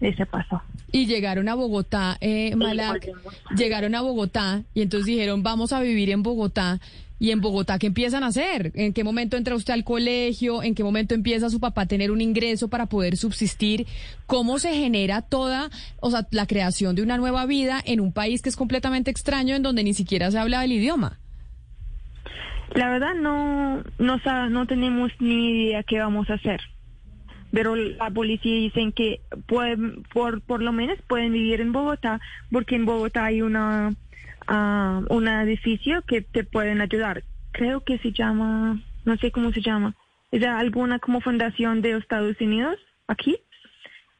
Ese 0.00 0.24
pasó. 0.26 0.62
Y 0.92 1.06
llegaron 1.06 1.48
a 1.48 1.54
Bogotá, 1.54 2.16
eh, 2.20 2.54
Malak, 2.56 3.08
llegaron 3.54 3.94
a 3.94 4.00
Bogotá 4.00 4.62
y 4.74 4.82
entonces 4.82 5.06
dijeron, 5.06 5.42
vamos 5.42 5.72
a 5.72 5.80
vivir 5.80 6.10
en 6.10 6.22
Bogotá. 6.22 6.80
¿Y 7.22 7.32
en 7.32 7.42
Bogotá 7.42 7.78
qué 7.78 7.86
empiezan 7.86 8.24
a 8.24 8.28
hacer? 8.28 8.72
¿En 8.74 8.94
qué 8.94 9.04
momento 9.04 9.36
entra 9.36 9.54
usted 9.54 9.74
al 9.74 9.84
colegio? 9.84 10.62
¿En 10.62 10.74
qué 10.74 10.82
momento 10.82 11.14
empieza 11.14 11.50
su 11.50 11.60
papá 11.60 11.82
a 11.82 11.86
tener 11.86 12.10
un 12.10 12.22
ingreso 12.22 12.68
para 12.68 12.86
poder 12.86 13.18
subsistir? 13.18 13.86
¿Cómo 14.24 14.58
se 14.58 14.72
genera 14.72 15.20
toda, 15.20 15.68
o 16.00 16.10
sea, 16.10 16.26
la 16.30 16.46
creación 16.46 16.96
de 16.96 17.02
una 17.02 17.18
nueva 17.18 17.44
vida 17.44 17.78
en 17.84 18.00
un 18.00 18.12
país 18.12 18.40
que 18.40 18.48
es 18.48 18.56
completamente 18.56 19.10
extraño, 19.10 19.54
en 19.54 19.62
donde 19.62 19.84
ni 19.84 19.92
siquiera 19.92 20.30
se 20.30 20.38
habla 20.38 20.64
el 20.64 20.72
idioma? 20.72 21.18
La 22.74 22.88
verdad 22.88 23.14
no, 23.14 23.82
no, 23.98 24.48
no 24.48 24.66
tenemos 24.66 25.12
ni 25.18 25.66
idea 25.66 25.82
qué 25.82 25.98
vamos 25.98 26.30
a 26.30 26.34
hacer. 26.34 26.62
Pero 27.52 27.74
la 27.74 28.10
policía 28.10 28.54
dicen 28.54 28.92
que 28.92 29.20
pueden, 29.46 30.04
por, 30.12 30.40
por 30.42 30.62
lo 30.62 30.72
menos 30.72 30.98
pueden 31.06 31.32
vivir 31.32 31.60
en 31.60 31.72
Bogotá, 31.72 32.20
porque 32.50 32.76
en 32.76 32.86
Bogotá 32.86 33.24
hay 33.24 33.42
una, 33.42 33.92
ah, 34.46 35.02
un 35.08 35.28
edificio 35.28 36.02
que 36.02 36.20
te 36.22 36.44
pueden 36.44 36.80
ayudar. 36.80 37.24
Creo 37.52 37.80
que 37.80 37.98
se 37.98 38.12
llama, 38.12 38.80
no 39.04 39.16
sé 39.16 39.32
cómo 39.32 39.52
se 39.52 39.62
llama, 39.62 39.94
es 40.30 40.44
alguna 40.44 41.00
como 41.00 41.20
fundación 41.20 41.82
de 41.82 41.96
Estados 41.96 42.40
Unidos 42.40 42.76
aquí. 43.08 43.38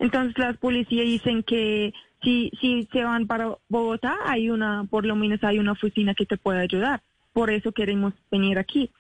Entonces 0.01 0.37
las 0.39 0.57
policías 0.57 1.07
dicen 1.07 1.43
que 1.45 1.93
si, 2.23 2.51
si 2.61 2.89
se 2.91 3.05
van 3.05 3.27
para 3.27 3.57
Bogotá, 3.69 4.17
hay 4.25 4.51
una, 4.51 4.85
por 4.91 5.07
lo 5.07 5.15
menos 5.15 5.43
hay 5.45 5.59
una 5.59 5.73
oficina 5.73 6.15
que 6.15 6.27
te 6.27 6.37
puede 6.37 6.61
ayudar. 6.61 7.01
Por 7.33 7.51
eso 7.51 7.71
queremos 7.71 8.13
venir 8.31 8.59
aquí. 8.59 8.91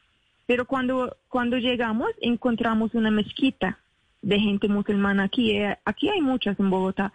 Pero 0.46 0.66
cuando, 0.66 1.16
cuando 1.28 1.58
llegamos, 1.58 2.10
encontramos 2.20 2.94
una 2.94 3.10
mezquita 3.10 3.78
de 4.22 4.38
gente 4.38 4.68
musulmana 4.68 5.24
aquí. 5.24 5.52
Eh, 5.52 5.78
Aquí 5.84 6.08
hay 6.08 6.20
muchas 6.20 6.58
en 6.60 6.70
Bogotá. 6.70 7.12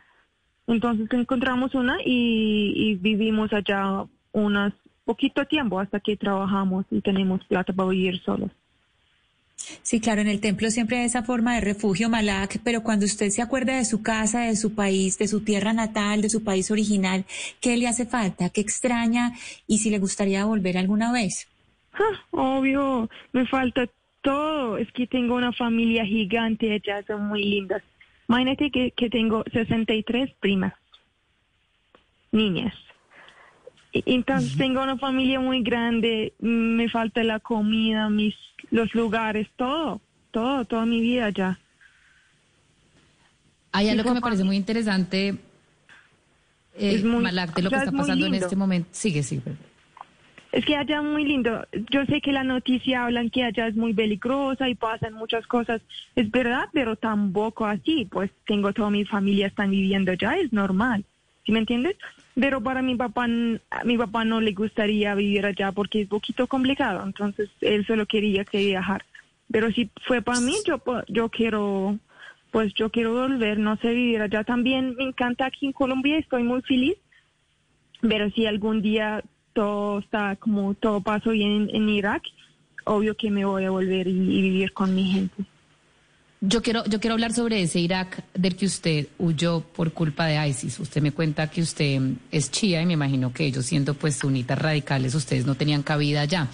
Entonces 0.67 1.07
encontramos 1.11 1.75
una 1.75 1.97
y, 2.03 2.73
y 2.75 2.95
vivimos 2.95 3.53
allá 3.53 4.05
unos 4.31 4.73
poquito 5.05 5.45
tiempo 5.45 5.79
hasta 5.79 5.99
que 5.99 6.17
trabajamos 6.17 6.85
y 6.89 6.99
tenemos 7.01 7.43
plata 7.45 7.71
para 7.71 7.89
vivir 7.89 8.19
solos. 8.23 8.51
Sí, 9.81 9.99
claro, 9.99 10.21
en 10.21 10.27
el 10.27 10.41
templo 10.41 10.69
siempre 10.69 10.97
hay 10.97 11.05
esa 11.05 11.23
forma 11.23 11.55
de 11.55 11.61
refugio, 11.61 12.09
Malak, 12.09 12.59
pero 12.63 12.83
cuando 12.83 13.05
usted 13.05 13.29
se 13.29 13.41
acuerda 13.41 13.77
de 13.77 13.85
su 13.85 14.01
casa, 14.01 14.41
de 14.41 14.55
su 14.55 14.75
país, 14.75 15.17
de 15.17 15.27
su 15.27 15.41
tierra 15.41 15.73
natal, 15.73 16.21
de 16.21 16.29
su 16.29 16.43
país 16.43 16.69
original, 16.71 17.25
¿qué 17.61 17.77
le 17.77 17.87
hace 17.87 18.05
falta? 18.05 18.49
¿Qué 18.49 18.61
extraña? 18.61 19.33
Y 19.65 19.79
si 19.79 19.89
le 19.89 19.99
gustaría 19.99 20.45
volver 20.45 20.77
alguna 20.77 21.11
vez. 21.11 21.47
Ah, 21.93 22.19
obvio, 22.31 23.09
me 23.31 23.45
falta 23.47 23.87
todo. 24.25 24.77
Es 24.77 24.91
que 24.91 25.05
tengo 25.07 25.35
una 25.35 25.53
familia 25.53 26.03
gigante 26.05 26.73
allá, 26.73 27.05
son 27.05 27.27
muy 27.27 27.43
lindas. 27.43 27.83
Imagínate 28.27 28.71
que, 28.71 28.91
que 28.91 29.09
tengo 29.09 29.43
63 29.53 30.31
primas, 30.39 30.73
niñas. 32.31 32.73
Entonces 33.93 34.57
tengo 34.57 34.81
una 34.83 34.97
familia 34.97 35.39
muy 35.39 35.61
grande, 35.61 36.33
me 36.39 36.89
falta 36.89 37.23
la 37.23 37.39
comida, 37.39 38.09
mis, 38.09 38.35
los 38.71 38.93
lugares, 38.93 39.47
todo, 39.55 40.01
todo, 40.31 40.65
toda 40.65 40.85
mi 40.85 40.99
vida 40.99 41.27
allá. 41.27 41.59
Hay 43.71 43.89
algo 43.89 44.03
que 44.03 44.11
me 44.15 44.21
parece 44.21 44.43
muy 44.43 44.57
interesante, 44.57 45.29
eh, 45.29 46.95
Es 46.95 47.03
muy- 47.05 47.23
Malak, 47.23 47.55
de 47.55 47.61
lo 47.61 47.69
que 47.69 47.75
está 47.77 47.91
pasando 47.91 48.25
en 48.25 48.33
este 48.33 48.55
momento. 48.55 48.89
Sigue, 48.91 49.23
sigue. 49.23 49.53
Es 50.51 50.65
que 50.65 50.75
allá 50.75 50.97
es 50.97 51.03
muy 51.03 51.25
lindo. 51.25 51.65
Yo 51.91 52.05
sé 52.05 52.21
que 52.21 52.31
la 52.31 52.43
noticia 52.43 53.03
hablan 53.03 53.29
que 53.29 53.43
allá 53.43 53.67
es 53.67 53.75
muy 53.75 53.93
peligrosa 53.93 54.69
y 54.69 54.75
pasan 54.75 55.13
muchas 55.13 55.45
cosas. 55.47 55.81
Es 56.15 56.31
verdad, 56.31 56.69
pero 56.71 56.95
tampoco 56.95 57.65
así. 57.65 58.07
Pues 58.09 58.31
tengo 58.45 58.71
toda 58.73 58.89
mi 58.89 59.05
familia 59.05 59.47
están 59.47 59.71
viviendo 59.71 60.11
allá, 60.11 60.37
es 60.37 60.53
normal. 60.53 61.03
¿Sí 61.45 61.51
me 61.51 61.59
entiendes? 61.59 61.97
Pero 62.35 62.61
para 62.61 62.81
mi 62.81 62.95
papá, 62.95 63.25
a 63.25 63.83
mi 63.83 63.97
papá 63.97 64.25
no 64.25 64.41
le 64.41 64.53
gustaría 64.53 65.13
vivir 65.15 65.45
allá 65.45 65.71
porque 65.71 66.01
es 66.01 66.07
poquito 66.07 66.47
complicado. 66.47 67.03
Entonces 67.03 67.49
él 67.61 67.85
solo 67.85 68.05
quería 68.05 68.45
que 68.45 68.59
viajar. 68.59 69.03
Pero 69.51 69.71
si 69.71 69.89
fue 70.07 70.21
para 70.21 70.39
mí, 70.39 70.55
yo 70.65 70.81
yo 71.07 71.29
quiero, 71.29 71.99
pues 72.51 72.73
yo 72.73 72.89
quiero 72.89 73.13
volver, 73.13 73.59
no 73.59 73.77
sé, 73.77 73.93
vivir 73.93 74.21
allá 74.21 74.43
también. 74.43 74.95
Me 74.95 75.03
encanta 75.03 75.45
aquí 75.45 75.67
en 75.67 75.73
Colombia, 75.73 76.17
estoy 76.17 76.43
muy 76.43 76.61
feliz 76.61 76.95
pero 78.07 78.29
si 78.31 78.45
algún 78.45 78.81
día 78.81 79.23
todo 79.55 79.99
está 79.99 80.35
como 80.35 80.73
todo 80.75 80.99
pasó 80.99 81.31
bien 81.31 81.69
en, 81.71 81.89
Irak, 81.89 82.23
obvio 82.83 83.15
que 83.15 83.31
me 83.31 83.45
voy 83.45 83.63
a 83.63 83.71
volver 83.71 84.05
y, 84.07 84.11
y 84.11 84.41
vivir 84.41 84.73
con 84.73 84.93
mi 84.93 85.05
gente. 85.05 85.45
Yo 86.47 86.61
quiero, 86.61 86.85
yo 86.85 86.99
quiero 86.99 87.13
hablar 87.13 87.33
sobre 87.33 87.59
ese 87.61 87.79
Irak 87.79 88.23
del 88.35 88.55
que 88.55 88.67
usted 88.67 89.07
huyó 89.17 89.61
por 89.61 89.93
culpa 89.93 90.27
de 90.27 90.47
ISIS. 90.47 90.79
Usted 90.79 91.01
me 91.01 91.11
cuenta 91.11 91.49
que 91.49 91.61
usted 91.61 91.99
es 92.29 92.51
chía 92.51 92.83
y 92.83 92.85
me 92.85 92.93
imagino 92.93 93.33
que 93.33 93.45
ellos 93.45 93.65
siendo 93.65 93.95
pues 93.95 94.17
sunitas 94.17 94.59
radicales, 94.59 95.15
ustedes 95.15 95.47
no 95.47 95.55
tenían 95.55 95.81
cabida 95.81 96.21
allá. 96.21 96.47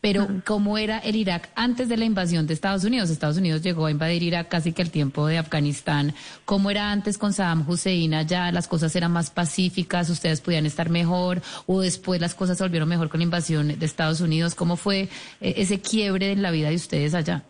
Pero 0.00 0.28
¿cómo 0.46 0.78
era 0.78 0.98
el 0.98 1.16
Irak 1.16 1.50
antes 1.56 1.90
de 1.90 1.98
la 1.98 2.06
invasión 2.06 2.46
de 2.46 2.54
Estados 2.54 2.84
Unidos? 2.84 3.10
Estados 3.10 3.36
Unidos 3.36 3.60
llegó 3.60 3.84
a 3.84 3.90
invadir 3.90 4.22
Irak 4.22 4.48
casi 4.48 4.72
que 4.72 4.80
al 4.80 4.90
tiempo 4.90 5.26
de 5.26 5.36
Afganistán. 5.36 6.14
¿Cómo 6.46 6.70
era 6.70 6.90
antes 6.90 7.18
con 7.18 7.34
Saddam 7.34 7.68
Hussein 7.68 8.14
allá? 8.14 8.50
¿Las 8.50 8.66
cosas 8.66 8.96
eran 8.96 9.12
más 9.12 9.30
pacíficas? 9.30 10.08
¿Ustedes 10.08 10.40
podían 10.40 10.64
estar 10.64 10.88
mejor? 10.88 11.42
¿O 11.66 11.82
después 11.82 12.18
las 12.18 12.34
cosas 12.34 12.56
se 12.56 12.64
volvieron 12.64 12.88
mejor 12.88 13.10
con 13.10 13.20
la 13.20 13.24
invasión 13.24 13.78
de 13.78 13.84
Estados 13.84 14.22
Unidos? 14.22 14.54
¿Cómo 14.54 14.76
fue 14.76 15.08
eh, 15.40 15.54
ese 15.58 15.80
quiebre 15.80 16.32
en 16.32 16.40
la 16.40 16.50
vida 16.50 16.70
de 16.70 16.76
ustedes 16.76 17.14
allá? 17.14 17.44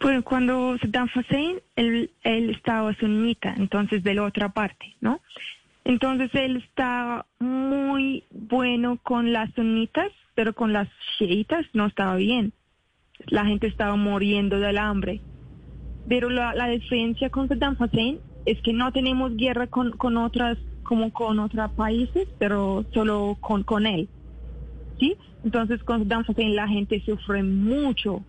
Pues 0.00 0.22
cuando 0.22 0.78
Saddam 0.78 1.08
Hussein, 1.14 1.60
él, 1.74 2.10
él 2.22 2.50
estaba 2.50 2.94
sunita, 2.94 3.54
entonces 3.56 4.04
de 4.04 4.14
la 4.14 4.24
otra 4.24 4.50
parte, 4.50 4.94
¿no? 5.00 5.20
Entonces 5.84 6.30
él 6.34 6.58
estaba 6.58 7.26
muy 7.40 8.24
bueno 8.30 8.98
con 9.02 9.32
las 9.32 9.52
sunitas, 9.54 10.10
pero 10.34 10.52
con 10.52 10.72
las 10.72 10.88
chiitas 11.16 11.64
no 11.72 11.86
estaba 11.86 12.14
bien. 12.16 12.52
La 13.26 13.44
gente 13.44 13.66
estaba 13.66 13.96
muriendo 13.96 14.60
del 14.60 14.78
hambre. 14.78 15.20
Pero 16.08 16.30
la, 16.30 16.54
la 16.54 16.68
diferencia 16.68 17.30
con 17.30 17.48
Saddam 17.48 17.76
Hussein 17.80 18.20
es 18.46 18.60
que 18.62 18.72
no 18.72 18.92
tenemos 18.92 19.36
guerra 19.36 19.66
con, 19.66 19.90
con 19.92 20.16
otras, 20.16 20.58
como 20.84 21.12
con 21.12 21.38
otros 21.38 21.70
países, 21.72 22.28
pero 22.38 22.84
solo 22.94 23.36
con, 23.40 23.64
con 23.64 23.86
él. 23.86 24.08
¿Sí? 25.00 25.16
Entonces 25.44 25.82
con 25.82 26.00
Saddam 26.00 26.24
Hussein 26.28 26.54
la 26.54 26.68
gente 26.68 27.02
sufre 27.04 27.42
mucho 27.42 28.22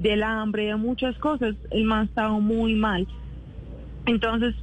del 0.00 0.22
hambre, 0.22 0.66
de 0.66 0.76
muchas 0.76 1.16
cosas. 1.18 1.54
El 1.70 1.84
man 1.84 2.06
estaba 2.06 2.38
muy 2.38 2.74
mal. 2.74 3.06
Entonces, 4.06 4.54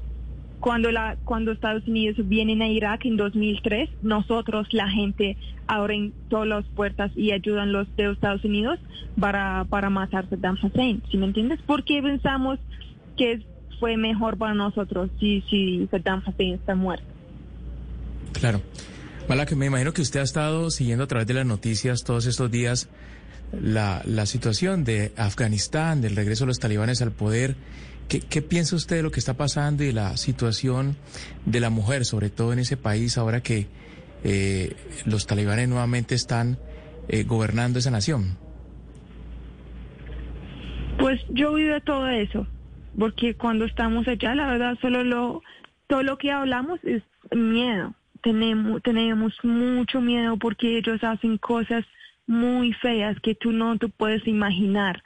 cuando 0.59 0.91
la 0.91 1.17
cuando 1.23 1.51
Estados 1.51 1.87
Unidos 1.87 2.17
vienen 2.27 2.61
a 2.61 2.67
Irak 2.67 3.05
en 3.05 3.17
2003, 3.17 3.89
nosotros 4.01 4.67
la 4.71 4.89
gente 4.89 5.37
abren 5.67 6.13
todas 6.29 6.47
las 6.47 6.65
puertas 6.65 7.11
y 7.15 7.31
ayudan 7.31 7.71
los 7.71 7.87
de 7.95 8.11
Estados 8.11 8.43
Unidos 8.43 8.79
para 9.19 9.65
para 9.69 9.89
matar 9.89 10.25
a 10.25 10.29
Saddam 10.29 10.57
Hussein, 10.61 11.03
¿sí 11.11 11.17
me 11.17 11.27
entiendes? 11.27 11.59
Porque 11.65 12.01
pensamos 12.01 12.59
que 13.15 13.45
fue 13.79 13.97
mejor 13.97 14.37
para 14.37 14.55
nosotros 14.55 15.11
si 15.19 15.41
si 15.49 15.87
Saddam 15.91 16.23
Hussein 16.25 16.55
está 16.55 16.75
muerto. 16.75 17.05
Claro. 18.33 18.61
Malak, 19.29 19.51
me 19.53 19.65
imagino 19.65 19.91
que 19.93 20.01
usted 20.01 20.21
ha 20.21 20.23
estado 20.23 20.71
siguiendo 20.71 21.03
a 21.03 21.07
través 21.07 21.27
de 21.27 21.33
las 21.33 21.45
noticias 21.45 22.03
todos 22.03 22.25
estos 22.25 22.49
días 22.49 22.89
la, 23.51 24.01
la 24.05 24.25
situación 24.25 24.83
de 24.83 25.11
Afganistán, 25.17 26.01
del 26.01 26.15
regreso 26.15 26.45
de 26.45 26.47
los 26.47 26.59
talibanes 26.59 27.01
al 27.01 27.11
poder. 27.11 27.55
¿Qué, 28.07 28.21
¿Qué 28.21 28.41
piensa 28.41 28.75
usted 28.75 28.97
de 28.97 29.03
lo 29.03 29.11
que 29.11 29.19
está 29.19 29.35
pasando 29.35 29.83
y 29.83 29.91
la 29.91 30.15
situación 30.17 30.95
de 31.45 31.59
la 31.59 31.69
mujer, 31.69 32.05
sobre 32.05 32.29
todo 32.29 32.53
en 32.53 32.59
ese 32.59 32.77
país, 32.77 33.17
ahora 33.17 33.41
que 33.41 33.67
eh, 34.23 34.75
los 35.05 35.27
talibanes 35.27 35.67
nuevamente 35.69 36.15
están 36.15 36.57
eh, 37.07 37.23
gobernando 37.23 37.79
esa 37.79 37.91
nación? 37.91 38.37
Pues 40.97 41.21
yo 41.29 41.53
vivo 41.53 41.79
todo 41.81 42.07
eso, 42.07 42.47
porque 42.97 43.35
cuando 43.35 43.65
estamos 43.65 44.07
allá, 44.07 44.33
la 44.35 44.47
verdad, 44.47 44.77
solo 44.81 45.03
lo, 45.03 45.43
todo 45.87 46.03
lo 46.03 46.17
que 46.17 46.31
hablamos 46.31 46.79
es 46.83 47.03
miedo. 47.35 47.93
Tenemos, 48.23 48.81
tenemos 48.81 49.33
mucho 49.43 50.01
miedo 50.01 50.37
porque 50.37 50.77
ellos 50.77 51.03
hacen 51.03 51.37
cosas 51.37 51.85
muy 52.27 52.73
feas 52.73 53.19
que 53.21 53.33
tú 53.35 53.51
no 53.51 53.77
te 53.77 53.87
puedes 53.87 54.27
imaginar. 54.27 55.03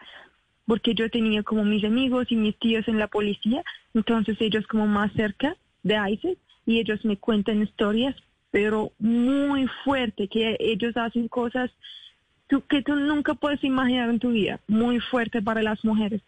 Porque 0.66 0.94
yo 0.94 1.10
tenía 1.10 1.44
como 1.44 1.63
mis 1.63 1.84
amigos 1.84 2.32
y 2.32 2.36
mis 2.36 2.58
tíos 2.58 2.88
en 2.88 3.00
la 3.00 3.08
policía, 3.08 3.63
entonces 3.94 4.38
ellos 4.40 4.66
como 4.68 4.88
más 4.88 5.12
cerca 5.13 5.56
de 5.84 5.98
ISIS 6.12 6.38
y 6.66 6.80
ellos 6.80 7.04
me 7.06 7.18
cuentan 7.18 7.62
historias, 7.62 8.16
pero 8.51 8.92
muy 9.00 9.68
fuerte, 9.84 10.28
que 10.28 10.58
ellos 10.60 10.96
hacen 10.98 11.28
cosas 11.28 11.72
que 12.70 12.82
tú 12.82 12.96
nunca 12.96 13.34
puedes 13.34 13.63
imaginar 13.63 14.10
en 14.10 14.20
tu 14.20 14.32
vida, 14.32 14.60
muy 14.68 15.00
fuerte 15.00 15.42
para 15.42 15.62
las 15.62 15.84
mujeres. 15.86 16.22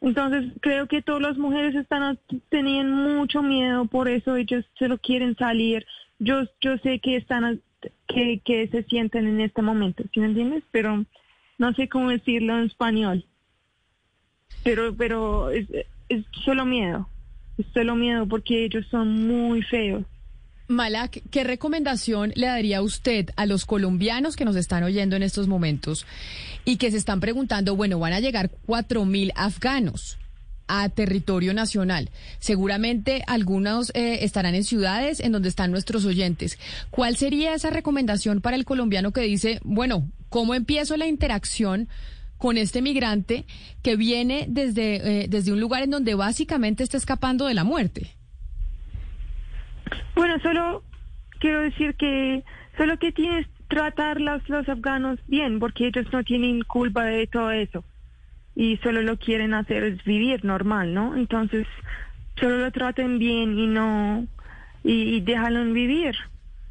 Entonces 0.00 0.52
creo 0.60 0.86
que 0.86 1.02
todas 1.02 1.22
las 1.22 1.38
mujeres 1.38 1.74
están 1.74 2.18
tenían 2.48 2.92
mucho 2.92 3.42
miedo, 3.42 3.86
por 3.86 4.08
eso 4.08 4.36
ellos 4.36 4.64
se 4.78 4.86
lo 4.88 4.98
quieren 4.98 5.36
salir. 5.36 5.84
Yo 6.20 6.44
yo 6.60 6.78
sé 6.78 7.00
que 7.00 7.16
están 7.16 7.60
que, 8.06 8.68
se 8.70 8.82
sienten 8.84 9.26
en 9.26 9.40
este 9.40 9.62
momento, 9.62 10.04
¿sí 10.12 10.20
me 10.20 10.26
entiendes? 10.26 10.64
Pero 10.70 11.04
no 11.58 11.72
sé 11.74 11.88
cómo 11.88 12.10
decirlo 12.10 12.58
en 12.58 12.66
español. 12.66 13.24
Pero 14.64 14.94
pero 14.96 15.50
es, 15.50 15.66
solo 16.44 16.64
miedo, 16.64 17.08
es 17.58 17.66
solo 17.72 17.94
miedo 17.94 18.26
porque 18.26 18.64
ellos 18.64 18.86
son 18.90 19.26
muy 19.26 19.62
feos. 19.62 20.04
Malak, 20.68 21.22
¿qué 21.30 21.44
recomendación 21.44 22.32
le 22.34 22.46
daría 22.46 22.82
usted 22.82 23.30
a 23.36 23.46
los 23.46 23.64
colombianos 23.64 24.36
que 24.36 24.44
nos 24.44 24.56
están 24.56 24.82
oyendo 24.82 25.16
en 25.16 25.22
estos 25.22 25.48
momentos 25.48 26.06
y 26.66 26.76
que 26.76 26.90
se 26.90 26.98
están 26.98 27.20
preguntando, 27.20 27.74
bueno, 27.74 27.98
van 27.98 28.12
a 28.12 28.20
llegar 28.20 28.50
cuatro 28.66 29.06
mil 29.06 29.32
afganos 29.34 30.18
a 30.68 30.88
territorio 30.88 31.54
nacional? 31.54 32.10
Seguramente 32.38 33.22
algunos 33.26 33.90
eh, 33.94 34.24
estarán 34.24 34.54
en 34.54 34.64
ciudades 34.64 35.20
en 35.20 35.32
donde 35.32 35.48
están 35.48 35.70
nuestros 35.70 36.04
oyentes. 36.04 36.58
¿Cuál 36.90 37.16
sería 37.16 37.54
esa 37.54 37.70
recomendación 37.70 38.40
para 38.40 38.56
el 38.56 38.64
colombiano 38.64 39.12
que 39.12 39.22
dice, 39.22 39.60
bueno, 39.64 40.08
¿cómo 40.28 40.54
empiezo 40.54 40.96
la 40.96 41.06
interacción? 41.06 41.88
con 42.38 42.56
este 42.56 42.82
migrante 42.82 43.46
que 43.82 43.96
viene 43.96 44.46
desde, 44.48 45.22
eh, 45.22 45.26
desde 45.28 45.52
un 45.52 45.58
lugar 45.58 45.82
en 45.82 45.90
donde 45.90 46.14
básicamente 46.14 46.84
está 46.84 46.96
escapando 46.96 47.46
de 47.46 47.54
la 47.54 47.64
muerte. 47.64 48.12
Bueno, 50.14 50.38
solo 50.40 50.84
quiero 51.40 51.62
decir 51.62 51.96
que 51.96 52.44
solo 52.76 52.96
que 52.98 53.10
tienes 53.10 53.48
tratar 53.68 54.20
los, 54.20 54.48
los 54.48 54.68
afganos 54.68 55.18
bien, 55.26 55.58
porque 55.58 55.88
ellos 55.88 56.06
no 56.12 56.24
tienen 56.24 56.62
culpa 56.62 57.04
de 57.04 57.26
todo 57.26 57.50
eso. 57.50 57.84
Y 58.58 58.76
solo 58.78 59.02
lo 59.02 59.16
quieren 59.18 59.54
hacer 59.54 59.84
es 59.84 60.02
vivir 60.02 60.44
normal, 60.44 60.92
¿no? 60.92 61.16
Entonces, 61.16 61.64
solo 62.40 62.58
lo 62.58 62.72
traten 62.72 63.20
bien 63.20 63.56
y 63.56 63.68
no, 63.68 64.26
y, 64.82 65.14
y 65.14 65.20
déjalo 65.20 65.64
vivir, 65.72 66.16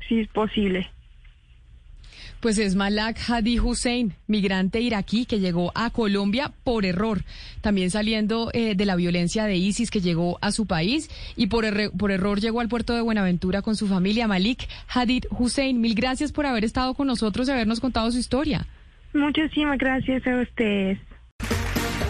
si 0.06 0.20
es 0.20 0.28
posible. 0.28 0.90
Pues 2.42 2.60
es 2.60 2.76
Malak 2.76 3.18
Hadi 3.28 3.58
Hussein, 3.60 4.14
migrante 4.28 4.80
iraquí 4.80 5.26
que 5.26 5.40
llegó 5.40 5.72
a 5.74 5.90
Colombia 5.90 6.52
por 6.64 6.86
error, 6.86 7.22
también 7.62 7.90
saliendo 7.90 8.52
eh, 8.54 8.76
de 8.76 8.86
la 8.86 8.96
violencia 8.96 9.46
de 9.46 9.56
ISIS 9.56 9.90
que 9.90 10.02
llegó 10.02 10.38
a 10.42 10.52
su 10.52 10.68
país 10.68 11.10
y 11.36 11.48
por, 11.48 11.66
por 11.98 12.12
error 12.12 12.40
llegó 12.40 12.60
al 12.60 12.70
puerto 12.70 12.94
de 12.94 13.02
Buenaventura 13.02 13.64
con 13.64 13.76
su 13.76 13.88
familia. 13.88 14.28
Malik 14.28 14.68
Hadid 14.88 15.24
Hussein, 15.32 15.82
mil 15.82 15.96
gracias 15.96 16.32
por 16.32 16.46
haber 16.46 16.64
estado 16.64 16.94
con 16.94 17.08
nosotros 17.08 17.48
y 17.48 17.52
habernos 17.52 17.80
contado 17.80 18.12
su 18.12 18.20
historia. 18.20 18.68
Muchísimas 19.14 19.80
gracias 19.80 20.28
a 20.28 20.42
ustedes. 20.42 21.00